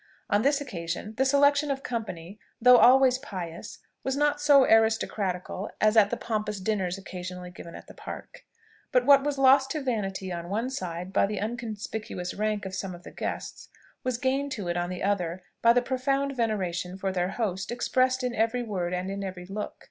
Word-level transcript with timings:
On 0.31 0.41
this 0.41 0.59
occasion 0.59 1.13
the 1.17 1.25
selection 1.25 1.69
of 1.69 1.83
company, 1.83 2.39
though 2.59 2.77
always 2.77 3.19
pious, 3.19 3.77
was 4.03 4.17
not 4.17 4.41
so 4.41 4.63
aristocratical 4.65 5.69
as 5.79 5.95
at 5.95 6.09
the 6.09 6.17
pompous 6.17 6.59
dinners 6.59 6.97
occasionally 6.97 7.51
given 7.51 7.75
at 7.75 7.85
the 7.85 7.93
Park. 7.93 8.43
But 8.91 9.05
what 9.05 9.23
was 9.23 9.37
lost 9.37 9.69
to 9.73 9.79
vanity 9.81 10.31
on 10.31 10.49
one 10.49 10.71
side 10.71 11.13
by 11.13 11.27
the 11.27 11.39
unconspicuous 11.39 12.33
rank 12.33 12.65
of 12.65 12.73
some 12.73 12.95
of 12.95 13.03
the 13.03 13.11
guests, 13.11 13.69
was 14.03 14.17
gained 14.17 14.51
to 14.53 14.67
it 14.69 14.75
on 14.75 14.89
the 14.89 15.03
other 15.03 15.43
by 15.61 15.71
the 15.71 15.83
profound 15.83 16.35
veneration 16.35 16.97
for 16.97 17.11
their 17.11 17.29
host 17.29 17.69
expressed 17.71 18.23
in 18.23 18.33
every 18.33 18.63
word 18.63 18.95
and 18.95 19.11
in 19.11 19.23
every 19.23 19.45
look. 19.45 19.75